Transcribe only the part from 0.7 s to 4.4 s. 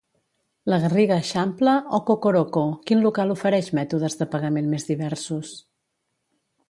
La Garriga Eixample o Cocoroco, quin local ofereix mètodes de